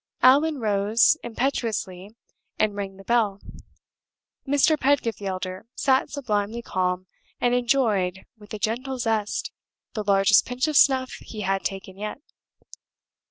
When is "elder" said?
5.27-5.67